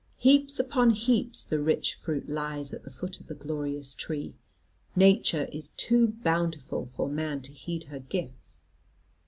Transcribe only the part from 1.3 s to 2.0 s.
the rich